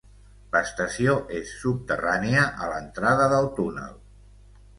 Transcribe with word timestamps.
L'estació 0.53 1.13
és 1.39 1.51
subterrània, 1.65 2.47
a 2.65 2.71
l'entrada 2.73 3.29
del 3.37 3.53
túnel. 3.61 3.95